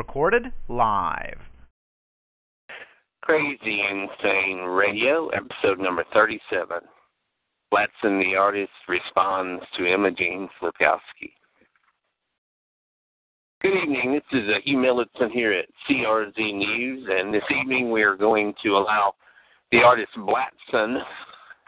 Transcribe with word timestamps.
Recorded 0.00 0.46
live. 0.70 1.36
Crazy 3.20 3.82
Insane 3.90 4.60
Radio, 4.60 5.28
episode 5.28 5.78
number 5.78 6.06
37. 6.14 6.78
Blatson 7.70 8.18
the 8.24 8.34
artist 8.34 8.72
responds 8.88 9.62
to 9.76 9.84
Imogene 9.84 10.48
Flipkowski. 10.58 11.34
Good 13.60 13.74
evening. 13.76 14.14
This 14.14 14.40
is 14.40 14.48
uh, 14.48 14.60
Hugh 14.64 15.04
here 15.34 15.52
at 15.52 15.66
CRZ 15.86 16.38
News, 16.38 17.06
and 17.12 17.34
this 17.34 17.42
evening 17.60 17.90
we 17.90 18.02
are 18.02 18.16
going 18.16 18.54
to 18.62 18.78
allow 18.78 19.12
the 19.70 19.82
artist 19.82 20.12
Blatson, 20.16 20.96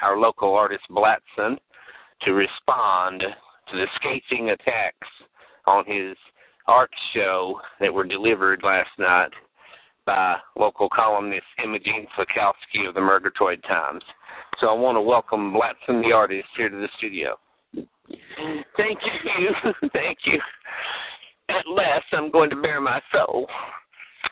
our 0.01 0.17
local 0.17 0.55
artist 0.55 0.85
Blatson, 0.91 1.59
to 2.23 2.33
respond 2.33 3.21
to 3.21 3.77
the 3.77 3.87
scathing 3.97 4.49
attacks 4.49 5.09
on 5.67 5.85
his 5.87 6.17
art 6.67 6.91
show 7.15 7.61
that 7.81 7.93
were 7.93 8.05
delivered 8.05 8.63
last 8.63 8.91
night 8.99 9.31
by 10.07 10.37
local 10.57 10.89
columnist 10.89 11.47
Imogene 11.63 12.07
Flakowski 12.17 12.89
of 12.89 12.95
the 12.95 13.01
Murgatroyd 13.01 13.63
Times. 13.69 14.03
So 14.61 14.69
I 14.69 14.73
want 14.73 14.97
to 14.97 15.01
welcome 15.01 15.53
Blatson 15.53 16.03
the 16.03 16.13
artist 16.13 16.49
here 16.57 16.69
to 16.69 16.77
the 16.77 16.89
studio. 16.99 17.37
Thank 17.75 18.99
you. 19.03 19.51
Thank 19.93 20.19
you. 20.25 20.39
At 21.49 21.67
last, 21.69 22.07
I'm 22.13 22.31
going 22.31 22.51
to 22.51 22.57
bare 22.57 22.81
my 22.81 23.01
soul 23.13 23.47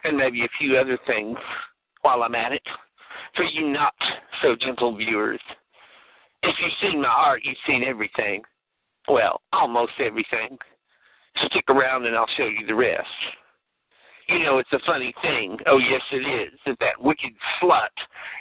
and 0.05 0.17
maybe 0.17 0.42
a 0.42 0.48
few 0.59 0.77
other 0.77 0.98
things 1.06 1.37
while 2.03 2.22
I'm 2.22 2.34
at 2.34 2.53
it. 2.53 2.62
For 3.37 3.44
you 3.44 3.69
not 3.69 3.94
so 4.42 4.56
gentle 4.56 4.97
viewers, 4.97 5.41
if 6.42 6.56
you've 6.61 6.91
seen 6.91 7.03
my 7.03 7.09
art, 7.09 7.42
you've 7.44 7.56
seen 7.67 7.84
everything. 7.84 8.42
Well, 9.09 9.41
almost 9.53 9.92
everything. 9.98 10.59
Stick 11.47 11.64
around 11.69 12.06
and 12.06 12.17
I'll 12.17 12.27
show 12.36 12.47
you 12.47 12.67
the 12.67 12.75
rest. 12.75 13.09
You 14.28 14.39
know, 14.45 14.59
it's 14.59 14.73
a 14.73 14.78
funny 14.86 15.12
thing. 15.23 15.59
Oh, 15.67 15.78
yes, 15.78 16.03
it 16.12 16.19
is. 16.19 16.59
That 16.64 16.77
that 16.78 17.03
wicked 17.03 17.33
slut, 17.61 17.89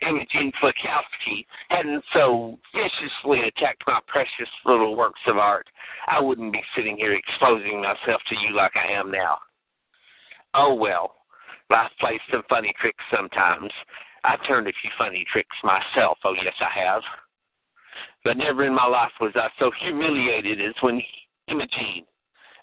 Imogene 0.08 0.52
Flakowski, 0.62 1.46
hadn't 1.70 2.04
so 2.14 2.60
viciously 2.76 3.48
attacked 3.48 3.84
my 3.88 4.00
precious 4.06 4.50
little 4.66 4.96
works 4.96 5.22
of 5.26 5.38
art, 5.38 5.66
I 6.08 6.20
wouldn't 6.20 6.54
be 6.54 6.62
sitting 6.76 6.98
here 6.98 7.14
exposing 7.14 7.82
myself 7.82 8.22
to 8.30 8.36
you 8.36 8.56
like 8.56 8.74
I 8.76 8.92
am 8.92 9.10
now. 9.10 9.40
Oh, 10.54 10.76
well. 10.76 11.16
Life 11.72 11.92
plays 12.00 12.20
some 12.32 12.44
funny 12.50 12.74
tricks 12.80 13.04
sometimes. 13.16 13.72
I've 14.24 14.46
turned 14.48 14.68
a 14.68 14.74
few 14.82 14.92
funny 14.98 15.26
tricks 15.32 15.56
myself. 15.64 16.18
Oh, 16.24 16.34
yes, 16.34 16.54
I 16.60 16.80
have. 16.80 17.02
But 18.24 18.38
never 18.38 18.64
in 18.64 18.76
my 18.76 18.86
life 18.86 19.12
was 19.20 19.32
I 19.36 19.48
so 19.58 19.72
humiliated 19.82 20.62
as 20.62 20.76
when 20.82 21.02
Imogene, 21.48 22.06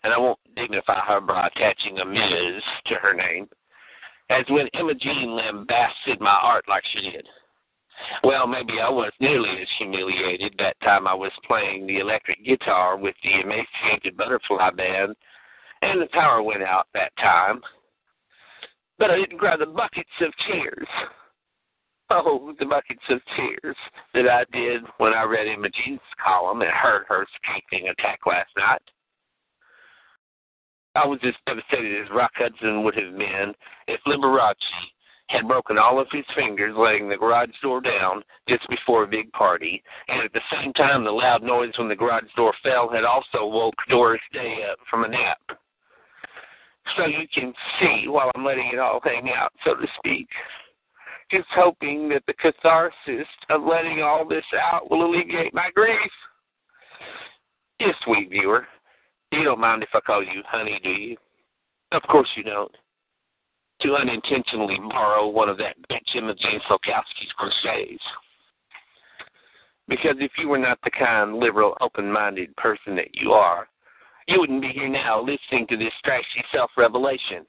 and 0.06 0.14
I 0.14 0.18
won't 0.18 0.38
dignify 0.54 1.00
her 1.00 1.20
by 1.20 1.48
attaching 1.48 1.98
a 1.98 2.04
Ms. 2.04 2.62
to 2.86 2.94
her 2.94 3.12
name, 3.12 3.48
as 4.30 4.44
when 4.48 4.68
Imogene 4.68 5.34
lambasted 5.34 6.20
my 6.20 6.38
art 6.44 6.64
like 6.68 6.84
she 6.92 7.10
did. 7.10 7.26
Well, 8.22 8.46
maybe 8.46 8.74
I 8.80 8.88
was 8.88 9.10
nearly 9.18 9.60
as 9.60 9.68
humiliated 9.78 10.54
that 10.58 10.78
time 10.80 11.08
I 11.08 11.14
was 11.14 11.32
playing 11.44 11.88
the 11.88 11.98
electric 11.98 12.44
guitar 12.44 12.96
with 12.96 13.16
the 13.24 13.40
Emaciated 13.40 14.16
Butterfly 14.16 14.70
Band, 14.76 15.16
and 15.82 16.00
the 16.00 16.06
power 16.12 16.40
went 16.40 16.62
out 16.62 16.86
that 16.94 17.10
time. 17.18 17.60
But 19.00 19.10
I 19.10 19.16
didn't 19.16 19.38
grab 19.38 19.58
the 19.58 19.66
buckets 19.66 20.08
of 20.20 20.32
tears. 20.46 20.88
Oh, 22.10 22.54
the 22.60 22.66
buckets 22.66 23.02
of 23.10 23.18
tears 23.34 23.76
that 24.14 24.28
I 24.28 24.44
did 24.52 24.82
when 24.98 25.14
I 25.14 25.24
read 25.24 25.48
Imogene's 25.48 25.98
column 26.24 26.62
and 26.62 26.70
heard 26.70 27.06
her 27.08 27.26
scathing 27.42 27.88
attack 27.88 28.20
last 28.24 28.50
night. 28.56 28.82
I 30.96 31.06
was 31.06 31.20
as 31.24 31.34
devastated 31.46 32.02
as 32.02 32.10
Rock 32.10 32.32
Hudson 32.36 32.82
would 32.82 32.94
have 32.96 33.16
been 33.16 33.54
if 33.86 34.00
Liberace 34.06 34.54
had 35.28 35.48
broken 35.48 35.76
all 35.76 36.00
of 36.00 36.06
his 36.12 36.24
fingers 36.34 36.74
letting 36.76 37.08
the 37.08 37.16
garage 37.16 37.50
door 37.60 37.80
down 37.80 38.22
just 38.48 38.66
before 38.68 39.02
a 39.02 39.08
big 39.08 39.30
party, 39.32 39.82
and 40.08 40.22
at 40.22 40.32
the 40.32 40.40
same 40.52 40.72
time 40.72 41.04
the 41.04 41.10
loud 41.10 41.42
noise 41.42 41.72
when 41.76 41.88
the 41.88 41.96
garage 41.96 42.24
door 42.36 42.54
fell 42.62 42.88
had 42.88 43.04
also 43.04 43.46
woke 43.46 43.74
Doris 43.88 44.20
Day 44.32 44.64
up 44.70 44.78
from 44.88 45.04
a 45.04 45.08
nap. 45.08 45.38
So 46.96 47.06
you 47.06 47.26
can 47.34 47.52
see 47.80 48.08
while 48.08 48.30
I'm 48.34 48.44
letting 48.44 48.70
it 48.72 48.78
all 48.78 49.00
hang 49.02 49.30
out, 49.36 49.52
so 49.64 49.74
to 49.74 49.86
speak. 49.98 50.28
Just 51.30 51.48
hoping 51.52 52.08
that 52.10 52.22
the 52.28 52.34
catharsis 52.34 53.26
of 53.50 53.62
letting 53.64 54.02
all 54.02 54.24
this 54.26 54.44
out 54.72 54.88
will 54.88 55.04
alleviate 55.04 55.52
my 55.52 55.70
grief. 55.74 55.98
Yes, 57.80 57.94
sweet 58.04 58.30
viewer. 58.30 58.66
You 59.36 59.44
don't 59.44 59.60
mind 59.60 59.82
if 59.82 59.90
I 59.92 60.00
call 60.00 60.22
you 60.22 60.42
honey, 60.46 60.80
do 60.82 60.88
you? 60.88 61.16
Of 61.92 62.02
course 62.04 62.28
you 62.36 62.42
don't. 62.42 62.74
To 63.82 63.94
unintentionally 63.94 64.78
borrow 64.88 65.28
one 65.28 65.50
of 65.50 65.58
that 65.58 65.76
bitch 65.90 66.16
Imogene 66.16 66.60
Flakowski's 66.66 67.32
cliches. 67.38 68.00
Because 69.88 70.16
if 70.20 70.30
you 70.38 70.48
were 70.48 70.56
not 70.58 70.78
the 70.84 70.90
kind, 70.90 71.36
liberal, 71.36 71.76
open-minded 71.82 72.56
person 72.56 72.96
that 72.96 73.14
you 73.14 73.32
are, 73.32 73.68
you 74.26 74.40
wouldn't 74.40 74.62
be 74.62 74.68
here 74.68 74.88
now 74.88 75.20
listening 75.20 75.66
to 75.68 75.76
this 75.76 75.92
trashy 76.02 76.42
self-revelation. 76.50 77.44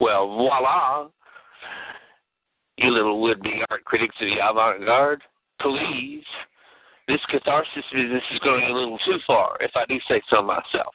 Well, 0.00 0.26
voila. 0.26 1.08
You 2.76 2.90
little 2.90 3.22
would-be 3.22 3.62
art 3.70 3.84
critics 3.86 4.14
of 4.20 4.28
the 4.28 4.46
avant-garde, 4.46 5.22
please. 5.62 6.24
This 7.08 7.20
catharsis 7.30 7.84
business 7.92 8.22
is 8.30 8.40
going 8.40 8.64
a 8.64 8.74
little 8.74 8.98
too 9.06 9.18
far, 9.26 9.56
if 9.60 9.70
I 9.74 9.86
do 9.86 9.98
say 10.06 10.20
so 10.28 10.42
myself. 10.42 10.94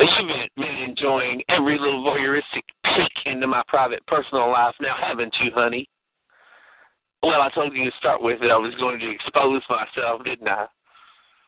You've 0.00 0.48
been 0.56 0.88
enjoying 0.88 1.42
every 1.48 1.78
little 1.78 2.02
voyeuristic 2.02 2.62
peek 2.84 3.12
into 3.26 3.46
my 3.46 3.62
private 3.68 4.06
personal 4.06 4.50
life 4.50 4.74
now, 4.80 4.96
haven't 4.98 5.34
you, 5.42 5.50
honey? 5.54 5.88
Well, 7.22 7.42
I 7.42 7.50
told 7.50 7.74
you 7.74 7.84
to 7.84 7.96
start 7.98 8.22
with 8.22 8.40
that 8.40 8.50
I 8.50 8.56
was 8.56 8.74
going 8.76 8.98
to 8.98 9.10
expose 9.10 9.62
myself, 9.68 10.24
didn't 10.24 10.48
I? 10.48 10.66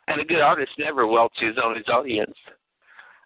And 0.09 0.21
a 0.21 0.25
good 0.25 0.43
artist 0.43 0.73
never 0.79 1.07
welches 1.07 1.57
on 1.63 1.77
his 1.77 1.89
audience. 1.89 2.35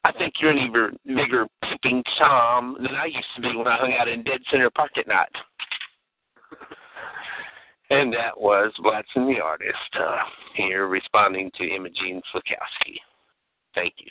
I 0.05 0.13
think 0.13 0.35
you're 0.41 0.53
an 0.53 0.59
even 0.59 0.97
bigger 1.17 1.47
peeping 1.65 2.05
Tom 2.19 2.77
than 2.81 2.95
I 2.95 3.07
used 3.07 3.27
to 3.35 3.43
be 3.43 3.57
when 3.57 3.67
I 3.67 3.79
hung 3.79 3.95
out 3.99 4.07
in 4.07 4.23
Dead 4.23 4.41
Center 4.49 4.71
Park 4.71 4.93
at 4.97 5.09
night. 5.09 5.33
And 7.91 8.13
that 8.13 8.39
was 8.39 8.73
Blatson 8.81 9.27
the 9.27 9.41
artist 9.43 9.77
uh, 9.99 10.19
here 10.55 10.87
responding 10.87 11.51
to 11.57 11.65
Imogene 11.65 12.23
Flakowski. 12.33 12.97
Thank 13.75 13.95
you. 13.99 14.11